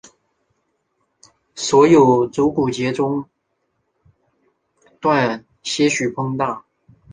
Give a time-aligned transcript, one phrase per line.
[1.53, 3.25] 所有足股节中
[4.99, 6.65] 段些许膨大。